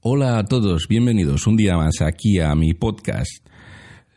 [0.00, 3.44] Hola a todos, bienvenidos un día más aquí a mi podcast.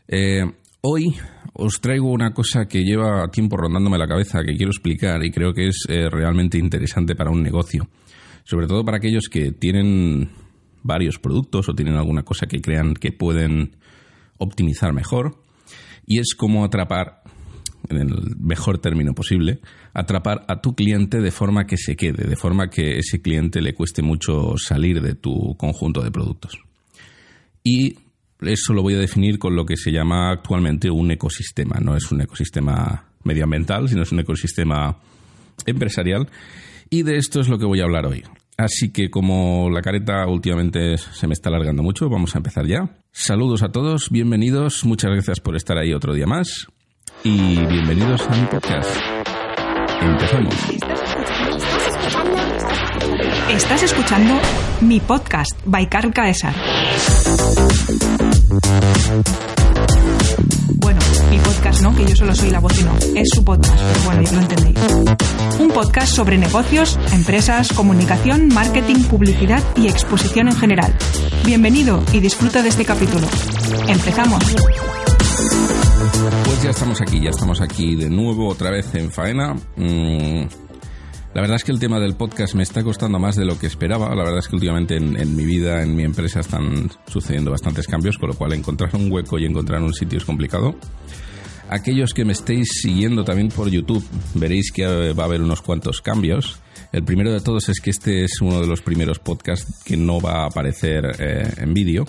[0.07, 0.43] Eh,
[0.81, 1.15] hoy
[1.54, 5.55] os traigo una cosa que lleva tiempo rondándome la cabeza, que quiero explicar y creo
[5.55, 7.89] que es eh, realmente interesante para un negocio.
[8.44, 10.29] Sobre todo para aquellos que tienen
[10.83, 13.75] varios productos o tienen alguna cosa que crean que pueden
[14.38, 15.41] optimizar mejor.
[16.05, 17.23] Y es cómo atrapar
[17.89, 19.59] en el mejor término posible,
[19.93, 23.73] atrapar a tu cliente de forma que se quede, de forma que ese cliente le
[23.73, 26.59] cueste mucho salir de tu conjunto de productos.
[27.63, 27.98] Y
[28.41, 31.80] eso lo voy a definir con lo que se llama actualmente un ecosistema.
[31.80, 34.98] No es un ecosistema medioambiental, sino es un ecosistema
[35.66, 36.27] empresarial.
[36.90, 38.23] Y de esto es lo que voy a hablar hoy.
[38.57, 42.98] Así que como la careta últimamente se me está alargando mucho, vamos a empezar ya.
[43.12, 46.68] Saludos a todos, bienvenidos, muchas gracias por estar ahí otro día más
[47.23, 48.89] y bienvenidos a mi podcast.
[50.02, 50.55] Empezamos.
[53.49, 54.34] Estás escuchando
[54.81, 56.53] mi podcast by Carl Caesar.
[60.76, 62.98] Bueno, mi podcast no, que yo solo soy la voz y no.
[63.15, 64.79] Es su podcast, pero bueno, ya lo entendéis.
[65.59, 70.96] Un podcast sobre negocios, empresas, comunicación, marketing, publicidad y exposición en general.
[71.46, 73.28] Bienvenido y disfruta de este capítulo.
[73.88, 74.44] Empezamos.
[76.63, 79.56] Ya estamos aquí, ya estamos aquí de nuevo otra vez en faena.
[79.75, 80.44] Mm,
[81.34, 83.66] la verdad es que el tema del podcast me está costando más de lo que
[83.66, 84.13] esperaba.
[84.13, 88.19] La verdad es que últimamente en, mi vida, en mi empresa, están sucediendo bastantes cambios,
[88.19, 90.75] con lo cual encontrar un hueco y encontrar un sitio es complicado.
[91.68, 96.00] Aquellos que me estéis siguiendo también por YouTube, veréis que va a haber unos cuantos
[96.00, 96.59] cambios.
[96.91, 100.22] El primero de todos es que este es uno de los primeros podcasts que no
[100.22, 102.06] va a aparecer eh, en vídeo.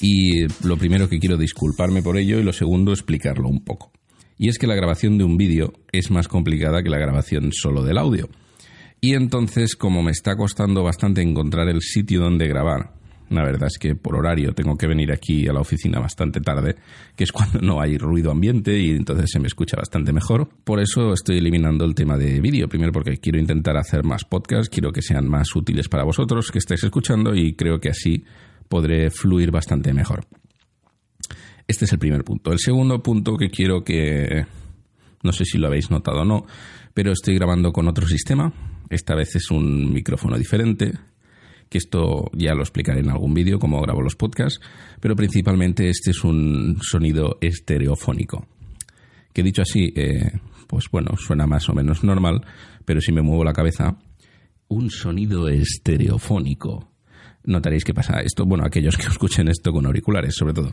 [0.00, 3.92] Y lo primero que quiero disculparme por ello y lo segundo explicarlo un poco.
[4.38, 7.84] Y es que la grabación de un vídeo es más complicada que la grabación solo
[7.84, 8.30] del audio.
[9.02, 12.94] Y entonces, como me está costando bastante encontrar el sitio donde grabar,
[13.30, 16.76] la verdad es que por horario tengo que venir aquí a la oficina bastante tarde,
[17.16, 20.48] que es cuando no hay ruido ambiente y entonces se me escucha bastante mejor.
[20.64, 24.68] Por eso estoy eliminando el tema de vídeo, primero porque quiero intentar hacer más podcasts,
[24.68, 28.24] quiero que sean más útiles para vosotros que estáis escuchando y creo que así
[28.70, 30.24] podré fluir bastante mejor.
[31.66, 32.52] Este es el primer punto.
[32.52, 34.46] El segundo punto que quiero que,
[35.24, 36.46] no sé si lo habéis notado o no,
[36.94, 38.52] pero estoy grabando con otro sistema.
[38.88, 40.92] Esta vez es un micrófono diferente,
[41.68, 44.60] que esto ya lo explicaré en algún vídeo, cómo grabo los podcasts,
[45.00, 48.46] pero principalmente este es un sonido estereofónico.
[49.32, 50.30] Que dicho así, eh,
[50.68, 52.46] pues bueno, suena más o menos normal,
[52.84, 53.98] pero si me muevo la cabeza,
[54.68, 56.89] un sonido estereofónico
[57.44, 60.72] notaréis que pasa esto, bueno, aquellos que escuchen esto con auriculares, sobre todo.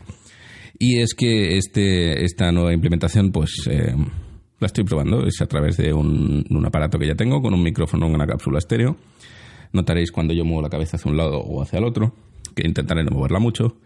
[0.78, 3.94] Y es que este, esta nueva implementación, pues eh,
[4.60, 8.06] la estoy probando, es a través de un, aparato que ya tengo, con un micrófono
[8.06, 8.96] en una cápsula estéreo.
[9.72, 12.14] Notaréis cuando yo muevo la cabeza hacia un lado o hacia el otro,
[12.54, 13.76] que intentaré no moverla mucho.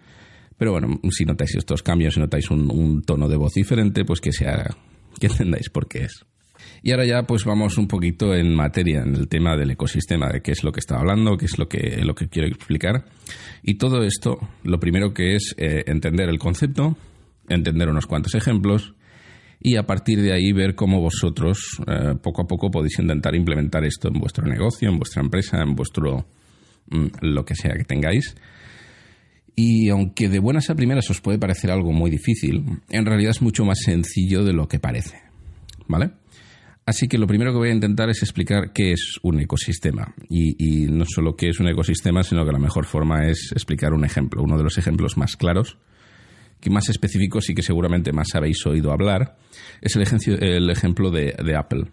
[0.59, 4.21] Pero bueno, si notáis estos cambios, si notáis un, un tono de voz diferente, pues
[4.21, 4.77] que sea,
[5.19, 6.25] que entendáis por qué es.
[6.83, 10.43] Y ahora ya pues vamos un poquito en materia, en el tema del ecosistema, de
[10.43, 13.05] qué es lo que estaba hablando, qué es lo que, lo que quiero explicar.
[13.63, 16.97] Y todo esto, lo primero que es eh, entender el concepto,
[17.49, 18.95] entender unos cuantos ejemplos
[19.61, 23.85] y a partir de ahí ver cómo vosotros eh, poco a poco podéis intentar implementar
[23.85, 26.27] esto en vuestro negocio, en vuestra empresa, en vuestro
[26.91, 28.35] mm, lo que sea que tengáis.
[29.55, 33.43] Y aunque de buenas a primeras os puede parecer algo muy difícil, en realidad es
[33.43, 35.19] mucho más sencillo de lo que parece.
[35.87, 36.22] ¿Vale?
[36.85, 40.15] Así que lo primero que voy a intentar es explicar qué es un ecosistema.
[40.29, 44.05] Y, no solo qué es un ecosistema, sino que la mejor forma es explicar un
[44.05, 44.43] ejemplo.
[44.43, 45.79] Uno de los ejemplos más claros,
[46.61, 49.37] que más específicos y que seguramente más habéis oído hablar,
[49.81, 50.03] es el,
[50.71, 51.85] ejemplo de, Apple.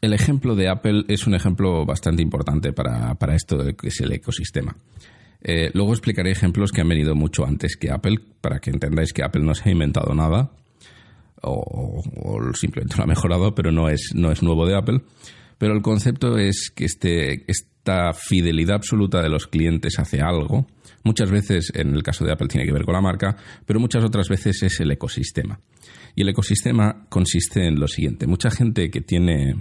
[0.00, 4.12] El ejemplo de Apple es un ejemplo bastante importante para, esto de que es el
[4.12, 4.76] ecosistema.
[5.44, 9.24] Eh, luego explicaré ejemplos que han venido mucho antes que Apple, para que entendáis que
[9.24, 10.52] Apple no se ha inventado nada,
[11.42, 12.02] o,
[12.54, 15.02] simplemente lo ha mejorado, pero no es, no es nuevo de Apple.
[15.58, 20.66] Pero el concepto es que este, esta fidelidad absoluta de los clientes hacia algo,
[21.04, 24.04] muchas veces en el caso de Apple tiene que ver con la marca, pero muchas
[24.04, 25.60] otras veces es el ecosistema.
[26.14, 28.26] Y el ecosistema consiste en lo siguiente.
[28.26, 29.54] Mucha gente que tiene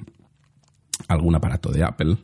[1.08, 2.18] algún aparato de Apple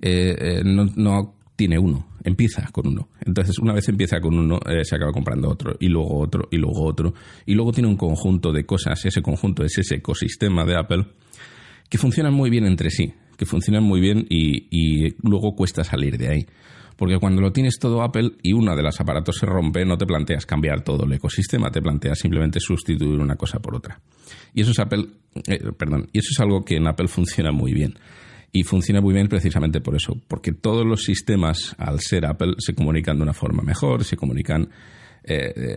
[0.00, 3.10] eh, eh, no, no tiene uno, empieza con uno.
[3.20, 6.56] Entonces, una vez empieza con uno, eh, se acaba comprando otro, y luego otro, y
[6.56, 7.12] luego otro,
[7.44, 11.04] y luego tiene un conjunto de cosas, ese conjunto es ese ecosistema de Apple,
[11.90, 16.28] que funcionan muy bien entre sí, que funcionan muy bien y, luego cuesta salir de
[16.28, 16.46] ahí.
[16.96, 20.06] Porque cuando lo tienes todo Apple y uno de los aparatos se rompe, no te
[20.06, 24.00] planteas cambiar todo el ecosistema, te planteas simplemente sustituir una cosa por otra.
[24.54, 25.04] Y eso es Apple,
[25.46, 27.98] eh, perdón, y eso es algo que en Apple funciona muy bien.
[28.52, 32.74] Y funciona muy bien precisamente por eso, porque todos los sistemas, al ser Apple, se
[32.74, 34.68] comunican de una forma mejor, se comunican
[35.22, 35.76] eh,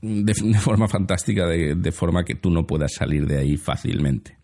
[0.00, 4.36] de, forma fantástica, de, forma que tú no puedas salir de ahí fácilmente.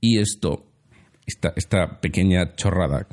[0.00, 0.66] Y esto,
[1.26, 3.08] esta, esta pequeña chorrada,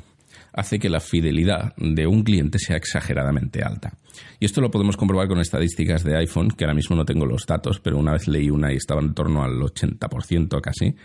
[0.52, 3.98] hace que la fidelidad de un cliente sea exageradamente alta.
[4.40, 7.46] Y esto lo podemos comprobar con estadísticas de iPhone, que ahora mismo no tengo los
[7.46, 10.96] datos, pero una vez leí una y estaba en torno al 80% casi,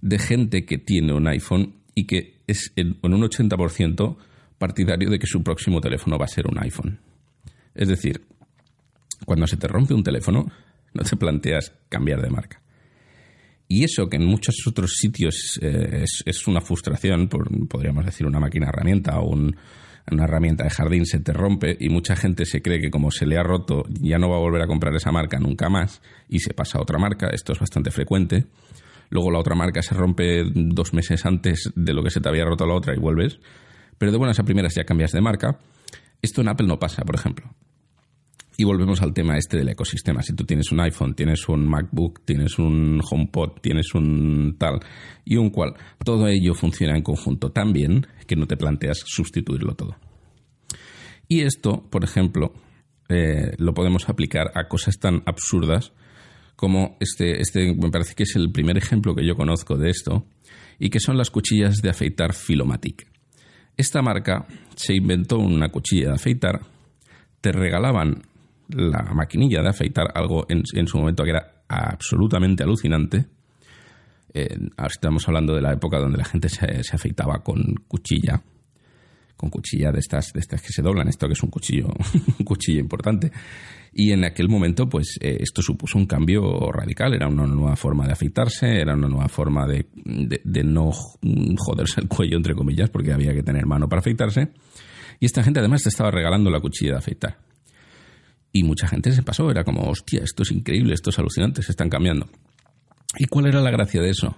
[0.00, 4.16] de gente que tiene un iPhone y que es en un 80%
[4.56, 7.00] partidario de que su próximo teléfono va a ser un iPhone.
[7.74, 8.24] Es decir,
[9.26, 10.48] cuando se te rompe un teléfono,
[10.94, 12.62] no te planteas cambiar de marca.
[13.66, 18.68] Y eso que en muchos otros sitios eh, es, una frustración, podríamos decir una máquina
[18.68, 22.90] herramienta o una herramienta de jardín se te rompe y mucha gente se cree que
[22.90, 25.68] como se le ha roto ya no va a volver a comprar esa marca nunca
[25.68, 28.46] más y se pasa a otra marca, esto es bastante frecuente.
[29.10, 32.44] Luego la otra marca se rompe dos meses antes de lo que se te había
[32.44, 33.40] roto la otra y vuelves.
[33.96, 35.58] Pero de buenas a primeras ya cambias de marca.
[36.22, 37.50] Esto en Apple no pasa, por ejemplo.
[38.56, 40.20] Y volvemos al tema este del ecosistema.
[40.22, 44.80] Si tú tienes un iPhone, tienes un MacBook, tienes un HomePod, tienes un tal
[45.24, 45.74] y un cual,
[46.04, 49.96] todo ello funciona en conjunto tan bien que no te planteas sustituirlo todo.
[51.28, 52.52] Y esto, por ejemplo,
[53.08, 55.92] eh, lo podemos aplicar a cosas tan absurdas
[56.58, 60.26] como este, este, me parece que es el primer ejemplo que yo conozco de esto,
[60.80, 63.06] y que son las cuchillas de afeitar Filomatic.
[63.76, 64.44] Esta marca
[64.74, 66.60] se inventó una cuchilla de afeitar,
[67.40, 68.22] te regalaban
[68.70, 73.24] la maquinilla de afeitar, algo en, su momento que era absolutamente alucinante.
[74.34, 78.42] Eh, estamos hablando de la época donde la gente se, se, afeitaba con cuchilla,
[79.38, 81.86] con cuchilla de estas, de estas que se doblan, esto que es un cuchillo,
[82.38, 83.30] un cuchillo importante.
[83.92, 87.14] Y en aquel momento, pues eh, esto supuso un cambio radical.
[87.14, 92.08] Era una nueva forma de afeitarse, era una nueva forma de, de no joderse el
[92.08, 94.48] cuello, entre comillas, porque había que tener mano para afeitarse.
[95.20, 97.38] Y esta gente además te estaba regalando la cuchilla de afeitar.
[98.52, 101.70] Y mucha gente se pasó, era como, hostia, esto es increíble, esto es alucinante, se
[101.70, 102.28] están cambiando.
[103.18, 104.36] ¿Y cuál era la gracia de eso?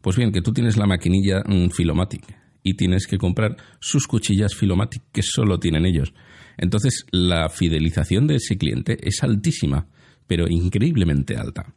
[0.00, 4.54] Pues bien, que tú tienes la maquinilla mm, Filomatic y tienes que comprar sus cuchillas
[4.54, 6.12] Filomatic que solo tienen ellos.
[6.56, 9.86] Entonces, la fidelización de ese cliente es altísima,
[10.26, 11.74] pero increíblemente alta.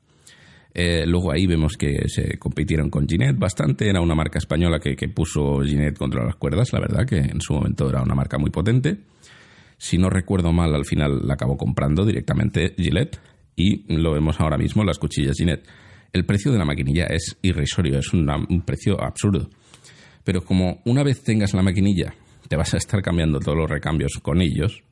[0.74, 3.88] Eh, luego ahí vemos que se compitieron con Ginette bastante.
[3.88, 7.40] Era una marca española que, que puso Ginette contra las cuerdas, la verdad, que en
[7.42, 8.98] su momento era una marca muy potente.
[9.78, 13.20] Si no recuerdo mal, al final la acabó comprando directamente Gillette
[13.56, 15.68] y lo vemos ahora mismo las cuchillas Gillette.
[16.12, 19.50] El precio de la maquinilla es irrisorio, es un precio absurdo.
[20.24, 22.14] Pero como una vez tengas la maquinilla,
[22.48, 24.84] te vas a estar cambiando todos los recambios con ellos,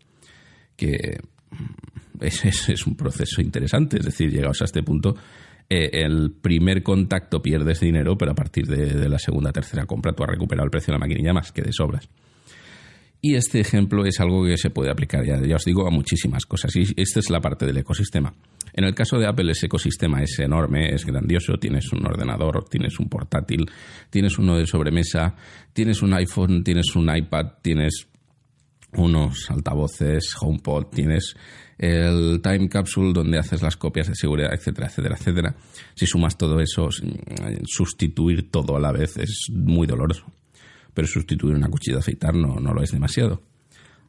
[0.75, 1.19] que
[2.19, 3.97] es, un proceso interesante.
[3.97, 5.15] Es decir, llegados a este punto,
[5.69, 10.13] eh, el primer contacto pierdes dinero, pero a partir de, de la segunda tercera compra
[10.13, 12.09] tú has recuperado el precio de la maquinilla más que de sobras.
[13.23, 16.75] Y este ejemplo es algo que se puede aplicar, ya, os digo, a muchísimas cosas.
[16.75, 18.33] Y esta es la parte del ecosistema.
[18.73, 21.53] En el caso de Apple, ese ecosistema es enorme, es grandioso.
[21.59, 23.69] Tienes un ordenador, tienes un portátil,
[24.09, 25.35] tienes uno de sobremesa,
[25.71, 28.07] tienes un iPhone, tienes un iPad, tienes
[28.93, 31.35] unos altavoces, HomePod, tienes
[31.77, 35.55] el Time Capsule donde haces las copias de seguridad, etcétera, etcétera, etcétera.
[35.93, 36.89] Si sumas todo eso,
[37.65, 40.25] sustituir todo a la vez es muy doloroso
[40.93, 43.41] pero sustituir una cuchilla de afeitar no, no lo es demasiado.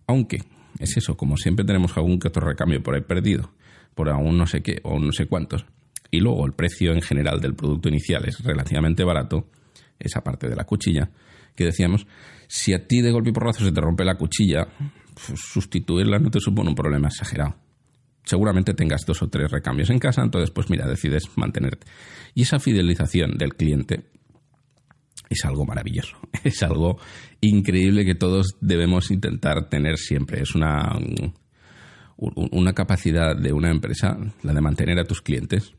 [0.07, 0.39] Aunque,
[0.79, 3.53] es eso, como siempre tenemos algún que otro recambio por ahí perdido,
[3.95, 5.67] por aún no sé qué o no sé cuántos,
[6.11, 9.49] y luego el precio en general del producto inicial es relativamente barato,
[9.99, 11.11] esa parte de la cuchilla,
[11.55, 12.07] que decíamos,
[12.49, 14.69] si a ti de golpe y porrazo se te rompe la cuchilla,
[15.15, 17.57] pues sustituirla no te supone un problema exagerado.
[18.25, 21.87] Seguramente tengas dos o tres recambios en casa, entonces pues mira, decides mantenerte.
[22.35, 24.05] Y esa fidelización del cliente
[25.33, 26.99] es algo maravilloso, es algo
[27.41, 30.43] increíble que todos debemos intentar tener siempre.
[30.43, 30.99] Es una,
[32.17, 35.75] una capacidad de una empresa, la de mantener a tus clientes,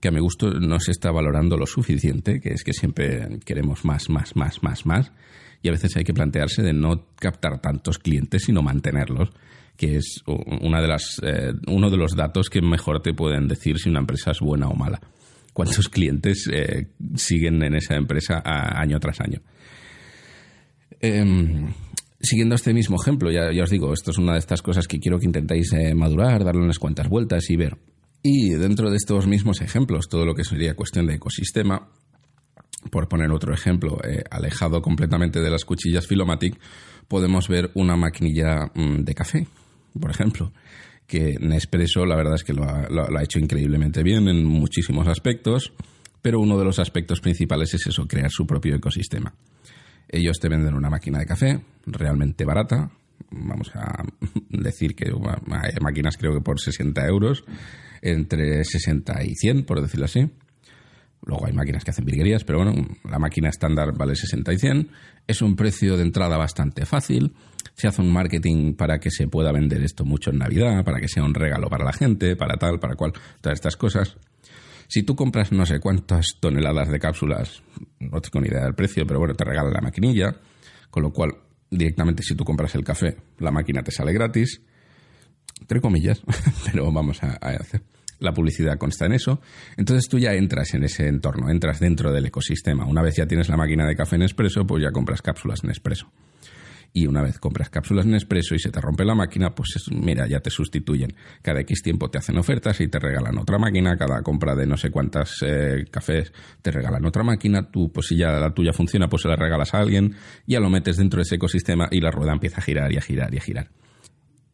[0.00, 3.84] que a mi gusto no se está valorando lo suficiente, que es que siempre queremos
[3.84, 5.12] más, más, más, más, más,
[5.62, 9.30] y a veces hay que plantearse de no captar tantos clientes, sino mantenerlos,
[9.76, 13.78] que es una de las, eh, uno de los datos que mejor te pueden decir
[13.78, 15.00] si una empresa es buena o mala
[15.54, 19.40] cuántos clientes eh, siguen en esa empresa año tras año.
[21.00, 21.72] Em,
[22.20, 25.18] siguiendo este mismo ejemplo, ya, os digo, esto es una de estas cosas que quiero
[25.18, 27.78] que intentéis eh, madurar, darle unas cuantas vueltas y ver.
[28.22, 31.88] Y dentro de estos mismos ejemplos, todo lo que sería cuestión de ecosistema,
[32.90, 36.58] por poner otro ejemplo, eh, alejado completamente de las cuchillas Filomatic,
[37.06, 39.46] podemos ver una maquinilla mm, de café,
[39.98, 40.52] por ejemplo
[41.06, 45.06] que Nespresso la verdad es que lo ha, lo ha hecho increíblemente bien en muchísimos
[45.08, 45.72] aspectos,
[46.22, 49.34] pero uno de los aspectos principales es eso, crear su propio ecosistema.
[50.08, 52.90] Ellos te venden una máquina de café realmente barata.
[53.30, 54.04] Vamos a
[54.48, 57.44] decir que hay máquinas creo que por 60 euros,
[58.00, 60.30] entre 60 y 100, por decirlo así.
[61.26, 64.90] Luego hay máquinas que hacen virguerías, pero bueno, la máquina estándar vale 60 y 100.
[65.26, 67.34] Es un precio de entrada bastante fácil.
[67.74, 71.08] Se hace un marketing para que se pueda vender esto mucho en Navidad, para que
[71.08, 74.16] sea un regalo para la gente, para tal, para cual, todas estas cosas.
[74.86, 77.62] Si tú compras no sé cuántas toneladas de cápsulas,
[78.00, 80.36] no tengo ni idea del precio, pero bueno, te regalan la maquinilla,
[80.90, 81.30] con lo cual
[81.70, 84.60] directamente si tú compras el café, la máquina te sale gratis,
[85.58, 86.22] entre comillas,
[86.66, 87.82] pero vamos a hacer
[88.18, 89.40] la publicidad consta en eso.
[89.76, 92.86] Entonces tú ya entras en ese entorno, entras dentro del ecosistema.
[92.86, 95.70] Una vez ya tienes la máquina de café en expreso, pues ya compras cápsulas en
[95.70, 96.10] expreso.
[96.96, 100.28] Y una vez compras cápsulas en expreso y se te rompe la máquina, pues mira,
[100.28, 101.12] ya te sustituyen.
[101.42, 103.96] Cada X tiempo te hacen ofertas y te regalan otra máquina.
[103.96, 107.68] Cada compra de no sé cuántas eh, cafés te regalan otra máquina.
[107.68, 110.14] Tú, pues si ya la tuya funciona, pues se la regalas a alguien.
[110.46, 113.00] Ya lo metes dentro de ese ecosistema y la rueda empieza a girar y a
[113.00, 113.70] girar y a girar.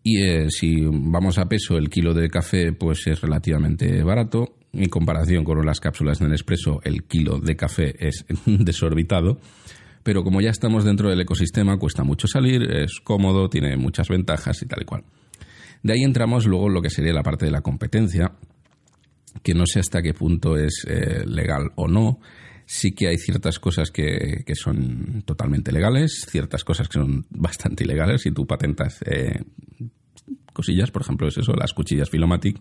[0.03, 4.57] Y eh, si vamos a peso, el kilo de café pues es relativamente barato.
[4.73, 9.39] En comparación con las cápsulas de Nespresso, el kilo de café es desorbitado.
[10.03, 14.63] Pero como ya estamos dentro del ecosistema, cuesta mucho salir, es cómodo, tiene muchas ventajas
[14.63, 15.05] y tal y cual.
[15.83, 18.33] De ahí entramos luego en lo que sería la parte de la competencia,
[19.43, 22.21] que no sé hasta qué punto es eh, legal o no.
[22.73, 27.83] Sí que hay ciertas cosas que, que, son totalmente legales, ciertas cosas que son bastante
[27.83, 28.23] ilegales.
[28.23, 29.43] Si tú patentas eh,
[30.53, 32.61] cosillas, por ejemplo, es eso, las cuchillas Filomatic,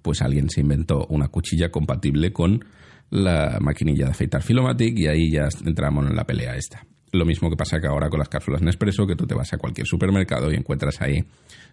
[0.00, 2.64] pues alguien se inventó una cuchilla compatible con
[3.10, 6.86] la maquinilla de afeitar Filomatic y ahí ya entramos en la pelea esta.
[7.12, 9.58] Lo mismo que pasa que ahora con las cápsulas Nespresso, que tú te vas a
[9.58, 11.22] cualquier supermercado y encuentras ahí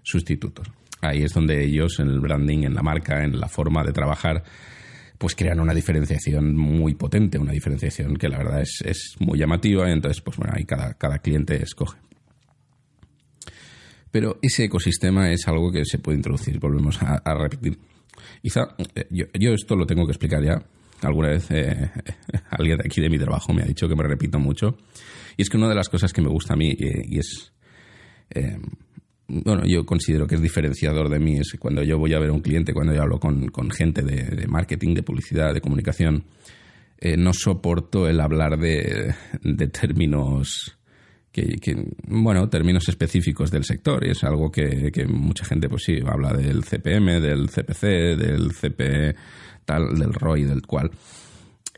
[0.01, 0.67] sustitutos.
[0.99, 4.43] Ahí es donde ellos, en el branding, en la marca, en la forma de trabajar,
[5.23, 9.87] pues crean una diferenciación muy potente, una diferenciación que la verdad es, es muy llamativa
[9.87, 11.97] y entonces, pues bueno, ahí cada, cada cliente escoge.
[14.11, 17.79] Pero ese ecosistema es algo que se puede introducir, volvemos a, repetir.
[18.41, 20.61] Quizá, eh, yo, esto lo tengo que explicar ya.
[21.03, 21.89] Alguna vez eh,
[22.49, 24.77] alguien de aquí de mi trabajo me ha dicho que me repito mucho.
[25.37, 27.53] Y es que una de las cosas que me gusta a mí eh, y es...
[29.27, 32.33] bueno, yo considero que es diferenciador de mí, es cuando yo voy a ver a
[32.33, 36.25] un cliente, cuando yo hablo con, gente de, marketing, de publicidad, de comunicación,
[37.17, 40.77] no soporto el hablar de, de términos
[41.33, 41.75] que,
[42.07, 44.05] bueno, términos específicos del sector.
[44.05, 47.81] Y es algo que, mucha gente, pues sí, habla del CPM, del CPC,
[48.15, 49.15] del CP
[49.65, 50.91] tal, del ROI, del cual.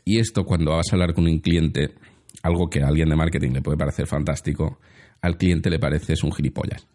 [0.04, 1.94] Y esto cuando vas a hablar con un cliente,
[2.42, 4.78] algo que a alguien de marketing le puede parecer fantástico,
[5.22, 6.86] al cliente le parece es un gilipollas.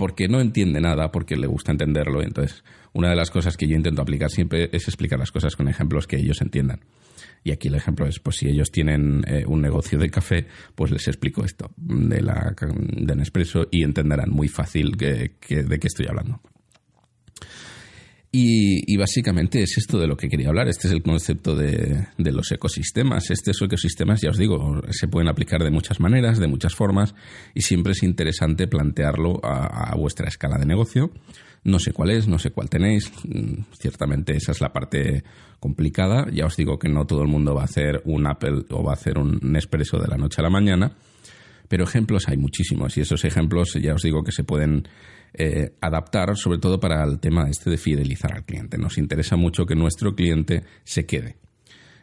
[0.00, 2.22] Porque no entiende nada, porque le gusta entenderlo.
[2.22, 2.64] Entonces,
[2.94, 6.06] una de las cosas que yo intento aplicar siempre es explicar las cosas con ejemplos
[6.06, 6.80] que ellos entiendan.
[7.44, 10.90] Y aquí el ejemplo es, pues si ellos tienen eh, un negocio de café, pues
[10.90, 16.40] les explico esto de, la, de Nespresso y entenderán muy fácil de qué estoy hablando.
[18.32, 20.68] Y, básicamente es esto de lo que quería hablar.
[20.68, 23.30] Este es el concepto de, los ecosistemas.
[23.30, 27.14] Estos ecosistemas, ya os digo, se pueden aplicar de muchas maneras, de muchas formas,
[27.54, 31.10] y siempre es interesante plantearlo a vuestra escala de negocio
[31.64, 33.12] no sé cuál es, no sé cuál tenéis.
[33.24, 35.24] Mm, ciertamente esa es la parte
[35.58, 36.26] complicada.
[36.32, 38.92] Ya os digo que no todo el mundo va a hacer un Apple o va
[38.92, 40.92] a hacer un Nespresso de la noche a la mañana.
[41.70, 44.88] Pero ejemplos hay muchísimos y esos ejemplos ya os digo que se pueden
[45.32, 48.76] eh, adaptar sobre todo para el tema este de fidelizar al cliente.
[48.76, 51.36] Nos interesa mucho que nuestro cliente se quede.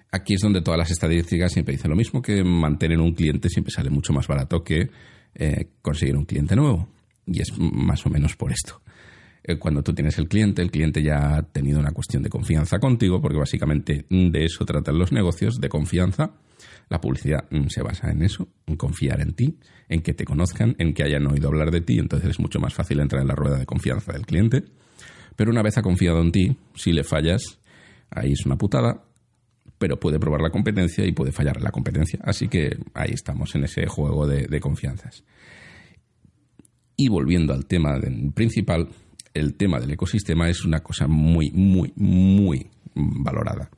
[0.09, 3.73] Aquí es donde todas las estadísticas siempre dicen lo mismo, que mantener un cliente siempre
[3.73, 4.89] sale mucho más barato que
[5.35, 6.87] eh, conseguir un cliente nuevo.
[7.25, 8.81] Y es más o menos por esto.
[9.43, 12.79] Eh, cuando tú tienes el cliente, el cliente ya ha tenido una cuestión de confianza
[12.79, 16.31] contigo, porque básicamente de eso tratan los negocios, de confianza.
[16.89, 19.57] La publicidad mm, se basa en eso, en confiar en ti,
[19.89, 22.73] en que te conozcan, en que hayan oído hablar de ti, entonces es mucho más
[22.73, 24.63] fácil entrar en la rueda de confianza del cliente.
[25.35, 27.59] Pero una vez ha confiado en ti, si le fallas,
[28.09, 29.03] ahí es una putada,
[29.77, 32.19] pero puede probar la competencia y puede fallar la competencia.
[32.23, 35.23] Así que ahí estamos en ese juego de, de confianzas.
[36.95, 37.99] Y volviendo al tema
[38.33, 38.89] principal,
[39.33, 43.69] el tema del ecosistema es una cosa muy, muy, muy valorada.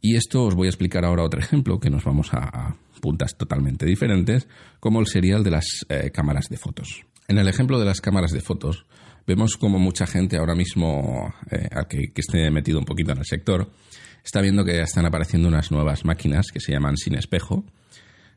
[0.00, 3.86] Y esto os voy a explicar ahora otro ejemplo, que nos vamos a, puntas totalmente
[3.86, 4.48] diferentes,
[4.80, 7.04] como el serial de las eh, cámaras de fotos.
[7.28, 8.86] En el ejemplo de las cámaras de fotos,
[9.26, 13.24] vemos como mucha gente ahora mismo, eh, que, que, esté metido un poquito en el
[13.24, 13.70] sector,
[14.24, 17.64] está viendo que están apareciendo unas nuevas máquinas que se llaman sin espejo.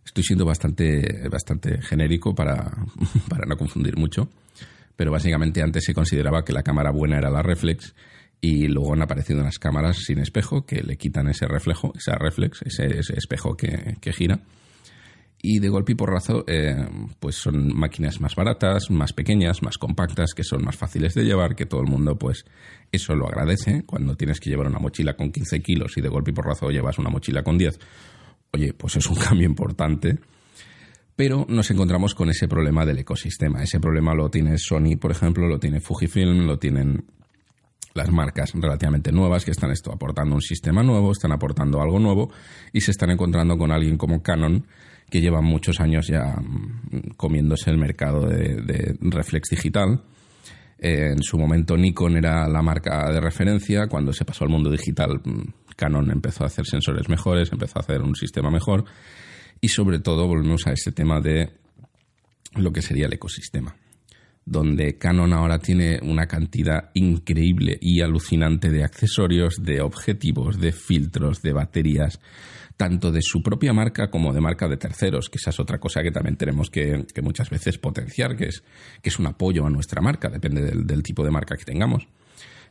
[0.06, 2.72] Estoy siendo bastante, bastante genérico para,
[3.30, 4.30] para no confundir mucho
[5.00, 7.96] pero básicamente antes se consideraba que la cámara buena era la reflex
[8.42, 12.62] y luego han aparecido unas cámaras sin espejo que le quitan ese reflejo, esa reflex,
[12.64, 14.40] ese, espejo que, gira
[15.42, 16.76] y de golpe y porrazo, eh,
[17.20, 21.56] pues son máquinas más baratas, más pequeñas, más compactas, que son más fáciles de llevar,
[21.56, 22.44] que todo el mundo, pues,
[22.92, 23.84] eso lo agradece.
[23.86, 27.00] Cuando tienes que llevar una mochila con 15 kilos y de golpe y porrazo llevas
[27.00, 27.80] una mochila con 10,
[28.52, 30.20] oye, pues es un cambio importante.
[31.16, 33.64] Pero nos encontramos con ese problema del ecosistema.
[33.64, 37.06] Ese problema lo tiene Sony, por ejemplo, lo tiene Fujifilm, lo tienen
[37.94, 42.32] las marcas relativamente nuevas que están esto, aportando un sistema nuevo, están aportando algo nuevo
[42.72, 44.66] y se están encontrando con alguien como Canon
[45.10, 50.04] que lleva muchos años ya mm, comiéndose el mercado de, reflex digital.
[50.78, 54.70] Eh, en su momento Nikon era la marca de referencia, cuando se pasó al mundo
[54.70, 58.86] digital mm, Canon empezó a hacer sensores mejores, empezó a hacer un sistema mejor.
[59.62, 61.52] Y sobre todo volvemos a ese tema de
[62.56, 63.76] lo que sería el ecosistema
[64.50, 71.44] donde Canon ahora tiene una cantidad increíble y alucinante de accesorios, de objetivos, de filtros,
[71.44, 72.20] de baterías,
[72.76, 76.02] tanto de su propia marca como de marca de terceros, que esa es otra cosa
[76.02, 78.64] que también tenemos que, muchas veces potenciar, que es,
[79.04, 82.08] que es un apoyo a nuestra marca, depende del, tipo de marca que tengamos.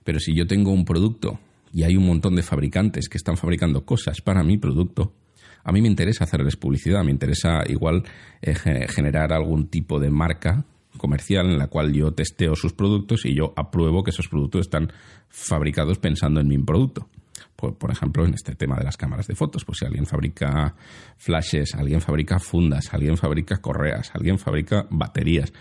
[0.02, 1.38] Pero si yo tengo un producto
[1.72, 5.14] y hay un montón de fabricantes que están fabricando cosas para mi producto,
[5.62, 8.02] a mí me interesa hacerles publicidad, me interesa igual
[8.42, 8.54] eh,
[8.88, 10.64] generar algún tipo de marca
[10.98, 14.92] comercial en la cual yo testeo sus productos y yo apruebo que esos productos están
[15.28, 17.08] fabricados pensando en mi producto.
[17.56, 20.76] Por, ejemplo, en este tema de las cámaras de fotos, pues si alguien fabrica
[21.16, 25.52] flashes, alguien fabrica fundas, alguien fabrica correas, alguien fabrica baterías.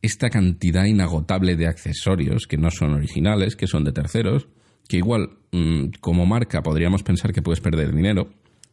[0.00, 4.46] Esta cantidad inagotable de accesorios que no son originales, que son de terceros,
[4.88, 8.30] que igual mm, como marca podríamos pensar que puedes perder dinero.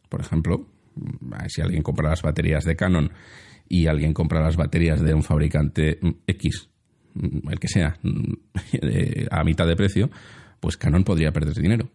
[0.08, 3.10] Por ejemplo, mm, si alguien compra las baterías de Canon
[3.72, 6.68] y alguien compra las baterías de un fabricante X,
[7.48, 7.96] el que sea,
[9.30, 10.10] a mitad de precio,
[10.60, 11.88] pues Canon podría perder dinero.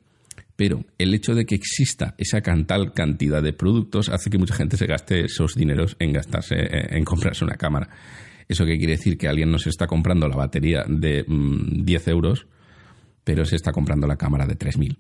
[0.55, 4.75] Pero el hecho de que exista esa tal cantidad de productos hace que mucha gente
[4.75, 7.89] se gaste esos dineros en gastarse, en comprarse una cámara.
[8.47, 9.15] ¿Eso qué quiere decir?
[9.15, 12.47] Que alguien no se está comprando la batería de 10 mm, euros,
[13.23, 14.97] pero se está comprando la cámara de 3.000.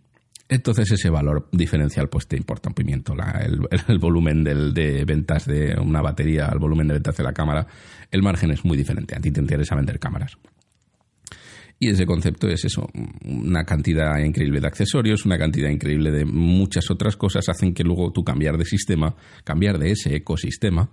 [0.49, 3.13] Entonces ese valor diferencial pues te importa un pimiento.
[3.41, 7.67] el, volumen de ventas de una batería al volumen de ventas de la cámara,
[8.11, 9.15] el margen es muy diferente.
[9.15, 10.37] A ti te interesa vender cámaras.
[11.79, 12.89] Y ese concepto es eso,
[13.23, 18.11] una cantidad increíble de accesorios, una cantidad increíble de muchas otras cosas hacen que luego
[18.11, 20.89] tú cambiar de sistema, cambiar de ese ecosistema,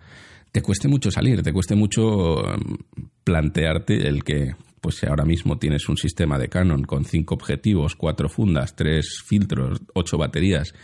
[0.52, 2.76] te cueste mucho salir, te cueste mucho um,
[3.24, 7.96] plantearte el que pues si ahora mismo tienes un sistema de Canon con cinco objetivos,
[7.96, 10.74] cuatro fundas, tres filtros, ocho baterías,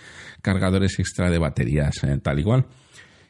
[0.41, 2.65] cargadores extra de baterías, eh, tal igual.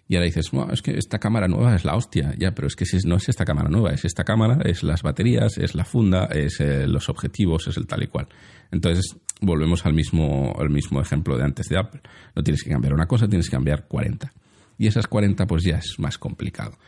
[0.06, 2.36] Y ahora dices, es que esta cámara nueva es la hostia.
[2.38, 5.58] Ya, pero es que no es esta cámara nueva, es esta cámara, es las baterías,
[5.58, 8.28] es la funda, es eh, los objetivos, es el tal y cual.
[8.70, 12.00] Entonces, volvemos al mismo, al mismo ejemplo de antes de Apple.
[12.36, 14.32] No tienes que cambiar una cosa, tienes que cambiar 40.
[14.78, 16.78] Y esas 40 pues ya es más complicado.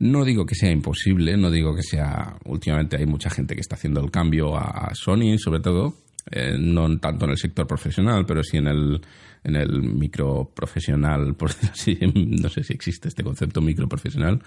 [0.00, 2.34] No digo que sea imposible, no digo que sea.
[2.46, 5.94] Últimamente hay mucha gente que está haciendo el cambio a Sony, sobre todo,
[6.30, 9.00] eh, no tanto en el sector profesional, pero sí en el,
[9.44, 14.40] en el micro profesional, por así, no sé si existe este concepto micro profesional,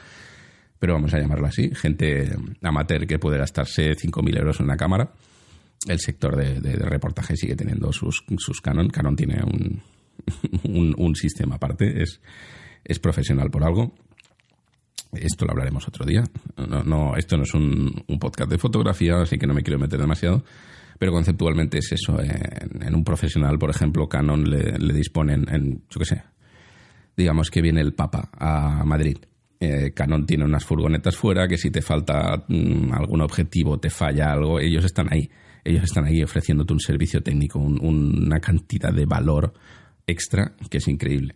[0.79, 5.13] pero vamos a llamarlo así, gente amateur que puede gastarse 5.000 euros en una cámara.
[5.87, 8.89] El sector de, reportaje sigue teniendo sus, sus Canon.
[8.89, 9.83] Canon tiene un,
[10.97, 12.21] un, sistema aparte, es,
[12.83, 13.93] es profesional por algo
[15.15, 16.23] esto lo hablaremos otro día.
[16.57, 20.43] No, esto no es un, podcast de fotografía, así que no me quiero meter demasiado.
[20.99, 22.19] Pero conceptualmente es eso.
[22.21, 26.23] En, un profesional, por ejemplo, Canon le, disponen en, yo qué sé,
[27.17, 29.17] digamos que viene el Papa a Madrid.
[29.59, 34.31] Eh, Canon tiene unas furgonetas fuera que si te falta mm, algún objetivo, te falla
[34.31, 35.29] algo, ellos están ahí.
[35.63, 39.53] Ellos están ahí ofreciéndote un servicio técnico, una cantidad de valor
[40.05, 41.35] extra que es increíble.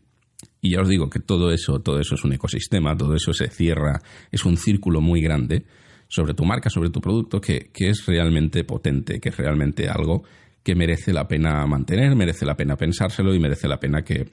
[0.61, 3.47] Y ya os digo que todo eso, todo eso es un ecosistema, todo eso se
[3.49, 5.65] cierra, es un círculo muy grande
[6.07, 10.23] sobre tu marca, sobre tu producto, que, es realmente potente, que es realmente algo
[10.63, 14.29] que merece la pena mantener, merece la pena pensárselo y merece la pena que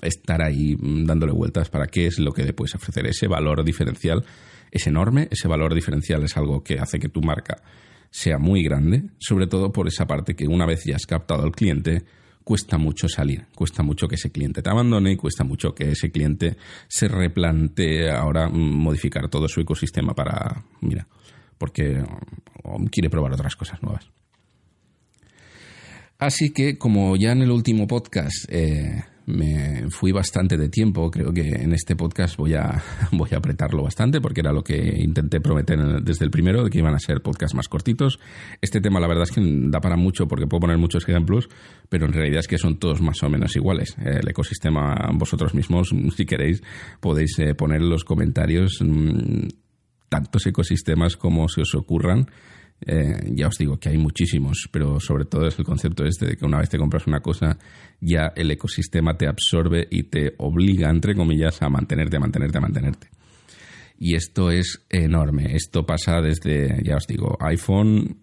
[0.00, 3.06] estar ahí mm, dándole vueltas para qué es lo que le puedes ofrecer.
[3.06, 4.24] Ese valor diferencial
[4.70, 7.62] es enorme, ese valor diferencial es algo que hace que tu marca
[8.10, 11.52] sea muy grande, sobre todo por esa parte que una vez ya has captado al
[11.52, 12.04] cliente,
[12.44, 16.10] cuesta mucho salir, cuesta mucho que ese cliente te abandone y cuesta mucho que ese
[16.10, 16.56] cliente
[16.88, 21.06] se replantee ahora modificar todo su ecosistema para, mira,
[21.58, 22.04] porque
[22.90, 24.10] quiere probar otras cosas nuevas.
[26.18, 31.10] Así que, como ya en el último podcast eh, me fui bastante de tiempo.
[31.10, 32.82] Creo que en este podcast voy a,
[33.12, 36.78] voy a apretarlo bastante porque era lo que intenté prometer desde el primero, de que
[36.78, 38.18] iban a ser podcasts más cortitos.
[38.60, 41.48] Este tema la verdad es que da para mucho porque puedo poner muchos ejemplos,
[41.88, 43.96] pero en realidad es que son todos más o menos iguales.
[43.98, 46.62] El ecosistema vosotros mismos, si queréis,
[47.00, 49.48] podéis eh, poner en los comentarios mm,
[50.08, 52.26] tantos ecosistemas como se os ocurran
[52.86, 56.36] eh, ya os digo que hay muchísimos, pero sobre todo es el concepto este de
[56.36, 57.58] que una vez te compras una cosa,
[58.00, 62.60] ya el ecosistema te absorbe y te obliga, entre comillas, a mantenerte, a mantenerte, a
[62.60, 63.08] mantenerte.
[63.98, 65.54] Y esto es enorme.
[65.54, 68.18] Esto pasa desde, ya os digo, iPhone,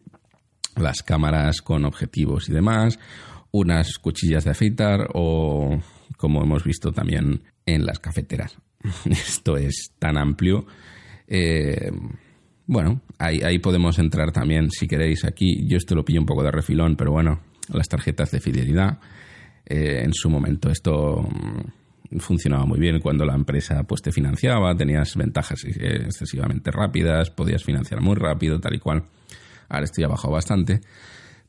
[0.76, 3.00] las cámaras con objetivos y demás,
[3.52, 5.80] unas cuchillas de afeitar o,
[6.18, 8.58] como hemos visto también, en las cafeteras.
[9.10, 10.66] Esto es tan amplio.
[11.28, 11.92] Eh,
[12.70, 15.68] bueno, ahí, ahí podemos entrar también, si queréis, aquí.
[15.68, 17.40] Yo esto lo pillo un poco de refilón, pero bueno,
[17.74, 19.00] las tarjetas de fidelidad.
[19.66, 24.76] Eh, en su momento esto mm, funcionaba muy bien cuando la empresa pues te financiaba,
[24.76, 29.04] tenías ventajas eh, excesivamente rápidas, podías financiar muy rápido, tal y cual.
[29.68, 30.82] Ahora esto ya ha bajado bastante.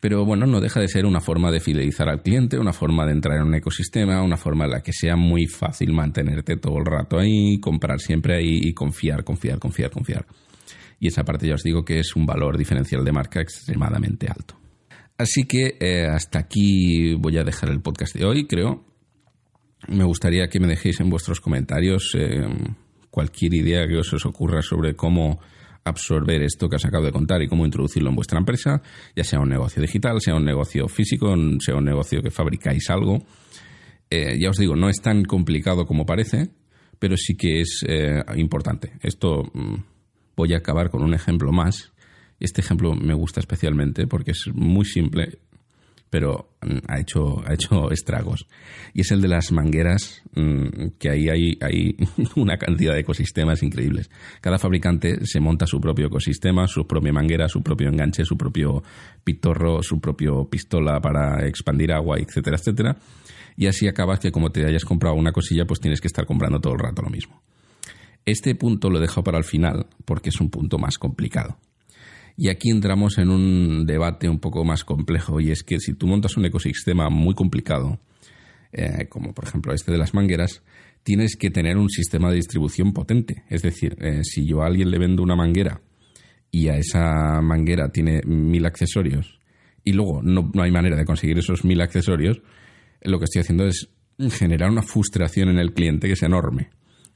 [0.01, 3.13] Pero bueno, no deja de ser una forma de fidelizar al cliente, una forma de
[3.13, 6.87] entrar en un ecosistema, una forma en la que sea muy fácil mantenerte todo el
[6.87, 10.25] rato ahí, comprar siempre ahí y confiar, confiar, confiar, confiar
[11.01, 14.61] y esa parte ya os digo que es un valor diferencial de marca extremadamente alto.
[15.17, 18.85] Así que eh, hasta aquí voy a dejar el podcast de hoy, creo.
[19.89, 22.47] Me gustaría que me dejéis en vuestros comentarios eh,
[23.11, 25.41] cualquier idea que os, os ocurra sobre cómo
[25.85, 28.83] absorber esto que os acabo de contar y cómo introducirlo en vuestra empresa,
[29.17, 33.25] ya sea un negocio digital, sea un negocio físico, sea un negocio que fabricáis algo.
[34.11, 36.51] Eh, ya os digo, no es tan complicado como parece,
[36.99, 37.85] pero sí que es
[38.37, 38.93] importante.
[39.03, 39.75] Esto mm,
[40.41, 41.93] voy a acabar con un ejemplo más.
[42.39, 45.39] Este ejemplo me gusta especialmente porque es muy simple,
[46.09, 48.47] pero mm, ha hecho, ha hecho estragos.
[48.95, 51.95] Y es el de las mangueras, mm, que ahí hay, hay
[52.37, 54.11] una cantidad de ecosistemas increíbles.
[54.41, 58.83] Cada fabricante se monta su propio ecosistema, su propia manguera, su propio enganche, su propio
[59.23, 62.97] pitorro, su propio pistola para expandir agua, etcétera, etcétera.
[63.57, 66.61] Y así acabas que como te hayas comprado una cosilla, pues tienes que estar comprando
[66.61, 67.43] todo el rato lo mismo.
[68.31, 71.59] Este punto lo he dejado para el final porque es un punto más complicado.
[72.37, 76.07] Y aquí entramos en un debate un poco más complejo y es que si tú
[76.07, 77.99] montas un ecosistema muy complicado,
[78.73, 80.63] eh, como por ejemplo este de las mangueras,
[81.03, 83.43] tienes que tener un sistema de distribución potente.
[83.49, 85.81] Es decir, eh, si yo a alguien le vendo una manguera
[86.53, 89.41] y a esa manguera tiene mil accesorios
[89.83, 92.43] y luego no, no hay manera de conseguir esos mil accesorios,
[93.03, 93.89] lo que estoy haciendo es
[94.31, 96.71] generar una frustración en el cliente que sea enorme.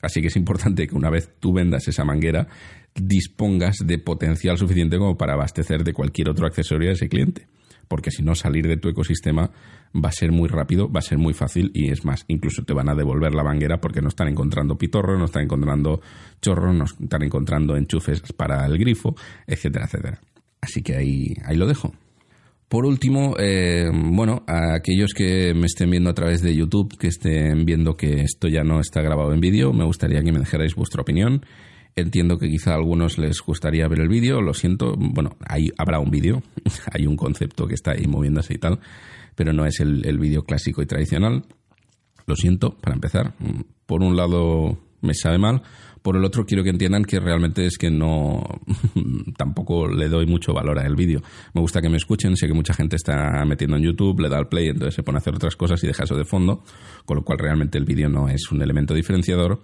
[0.04, 2.48] Así que es importante que una vez tú vendas esa manguera,
[2.94, 7.46] dispongas de potencial suficiente como para abastecer de cualquier otro accesorio a ese cliente.
[7.88, 9.50] Porque si no, salir de tu ecosistema
[9.94, 12.72] va a ser muy rápido, va a ser muy fácil y es más, incluso te
[12.72, 16.00] van a devolver la manguera porque no están encontrando pitorro, no están encontrando
[16.40, 19.14] chorro, no están encontrando enchufes para el grifo,
[19.46, 20.20] etcétera, etcétera.
[20.60, 21.92] Así que ahí, ahí lo dejo.
[22.68, 27.08] Por último, eh, bueno, a aquellos que me estén viendo a través de YouTube, que
[27.08, 30.74] estén viendo que esto ya no está grabado en vídeo, me gustaría que me dejarais
[30.74, 31.44] vuestra opinión.
[31.96, 36.00] Entiendo que quizá a algunos les gustaría ver el vídeo, lo siento, bueno, ahí habrá
[36.00, 36.42] un vídeo,
[36.92, 38.80] hay un concepto que está ahí moviéndose y tal,
[39.36, 41.44] pero no es el, el vídeo clásico y tradicional.
[42.26, 43.34] Lo siento, para empezar.
[43.86, 45.62] Por un lado me sabe mal,
[46.04, 48.42] por el otro, quiero que entiendan que realmente es que no.
[49.38, 51.22] tampoco le doy mucho valor al vídeo.
[51.54, 52.36] Me gusta que me escuchen.
[52.36, 55.16] Sé que mucha gente está metiendo en YouTube, le da al play, entonces se pone
[55.16, 56.62] a hacer otras cosas y deja eso de fondo.
[57.06, 59.62] Con lo cual, realmente el vídeo no es un elemento diferenciador.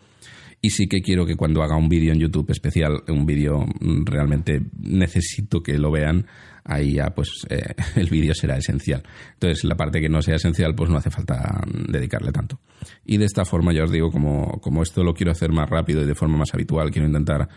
[0.63, 4.05] Y sí que quiero que cuando haga un vídeo en YouTube especial, un vídeo mm,
[4.05, 6.27] realmente necesito que lo vean
[6.65, 9.03] ahí ya pues eh, el vídeo será esencial.
[9.35, 12.61] Entonces la parte que no sea esencial pues no hace falta dedicarle tanto.
[13.05, 16.03] Y de esta forma ya os digo, como, como esto lo quiero hacer más rápido
[16.03, 17.49] y de forma más habitual, quiero intentar,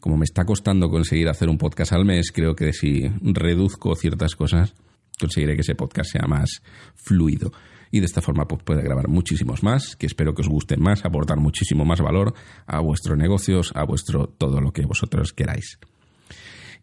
[0.00, 4.36] como me está costando conseguir hacer un podcast al mes, creo que si reduzco ciertas
[4.36, 4.74] cosas,
[5.18, 6.62] conseguiré que ese podcast sea más
[6.94, 7.52] fluido.
[7.90, 11.04] Y de esta forma pues, puede grabar muchísimos más, que espero que os gusten más,
[11.04, 12.34] aportar muchísimo más valor
[12.66, 15.78] a vuestros negocios, a vuestro todo lo que vosotros queráis.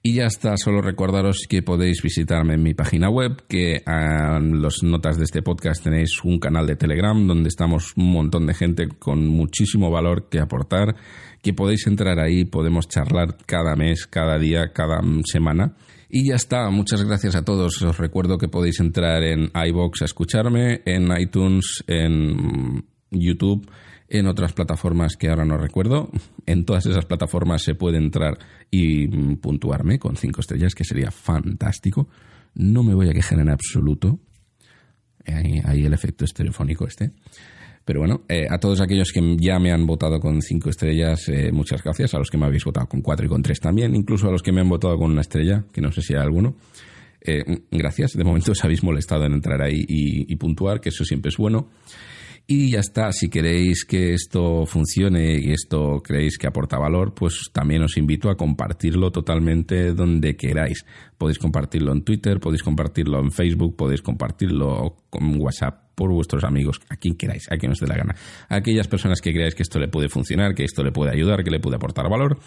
[0.04, 4.82] Y ya está, solo recordaros que podéis visitarme en mi página web, que en las
[4.82, 8.88] notas de este podcast tenéis un canal de Telegram donde estamos un montón de gente
[8.88, 10.96] con muchísimo valor que aportar,
[11.44, 15.76] que podéis entrar ahí, podemos charlar cada mes, cada día, cada semana.
[16.10, 17.80] Y ya está, muchas gracias a todos.
[17.84, 23.70] Os recuerdo que podéis entrar en iBox a escucharme, en iTunes, en YouTube
[24.12, 26.10] en otras plataformas que ahora no recuerdo.
[26.45, 28.38] En todas esas plataformas se puede entrar
[28.69, 32.10] y puntuarme con cinco estrellas, que sería fantástico.
[32.54, 34.19] No me voy a quejar en absoluto.
[35.26, 37.12] Ahí, el efecto estereofónico este.
[37.86, 41.52] Pero bueno, eh, a todos aquellos que ya me han votado con cinco estrellas, eh,
[41.54, 42.13] muchas gracias.
[42.13, 44.43] A los que me habéis votado con cuatro y con tres también, incluso a los
[44.43, 46.58] que me han votado con una estrella, que no sé si hay alguno.
[47.21, 48.12] Eh, gracias.
[48.12, 51.38] De momento os habéis molestado en entrar ahí y, y puntuar, que eso siempre es
[51.38, 51.69] bueno.
[52.54, 57.50] Y ya está, si queréis que esto funcione y esto creéis que aporta valor, pues
[57.54, 60.86] también os invito a compartirlo totalmente donde queráis.
[61.18, 66.82] Podéis compartirlo en Twitter, podéis compartirlo en Facebook, podéis compartirlo con WhatsApp por vuestros amigos,
[66.90, 68.16] a quien queráis, a quien os dé la gana.
[68.50, 71.46] A aquellas personas que creáis que esto le puede funcionar, que esto le puede ayudar,
[71.46, 72.38] que le puede aportar valor,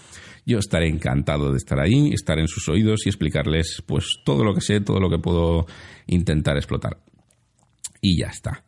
[0.45, 4.53] yo estaré encantado de estar ahí, estar en sus oídos y explicarles pues todo lo
[4.53, 5.65] que sé, todo lo que puedo
[6.07, 6.99] intentar explotar.
[8.03, 8.65] Y ya está.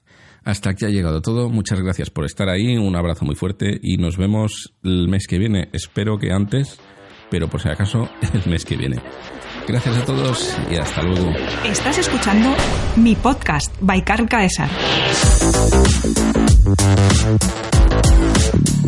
[0.47, 1.51] Hasta aquí ha llegado todo.
[1.51, 2.77] Muchas gracias por estar ahí.
[2.77, 5.69] Un abrazo muy fuerte y nos vemos el mes que viene.
[5.73, 6.79] Espero que antes,
[7.31, 9.03] pero por si acaso, el mes que viene.
[9.67, 11.33] Gracias a todos y hasta luego.
[11.65, 12.55] Estás escuchando
[12.95, 14.71] mi podcast by Carl Caesar.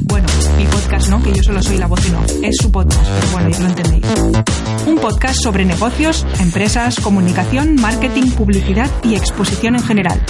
[0.04, 2.24] Bueno, mi podcast no, que yo solo soy la voz y no.
[2.46, 3.88] Es su podcast, pero bueno, ya lo entendéis
[5.08, 10.20] podcast sobre negocios, empresas, comunicación, marketing, publicidad y exposición en general.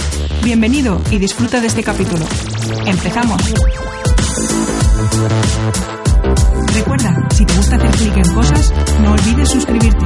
[0.41, 2.25] Bienvenido y disfruta de este capítulo.
[2.85, 3.41] Empezamos.
[6.73, 10.05] Recuerda, si te gusta hacer clic en cosas, no olvides suscribirte.